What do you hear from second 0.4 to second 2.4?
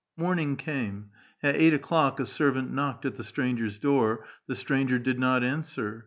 came; at eight o'clock a